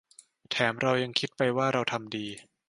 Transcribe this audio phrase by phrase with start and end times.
[0.49, 2.25] แถมเรายังคิดไปว่า 'เราทำดี'